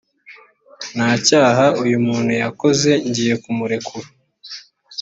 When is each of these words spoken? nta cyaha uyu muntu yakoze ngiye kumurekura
nta 0.95 1.11
cyaha 1.27 1.65
uyu 1.83 1.97
muntu 2.05 2.31
yakoze 2.43 2.91
ngiye 3.07 3.35
kumurekura 3.43 4.07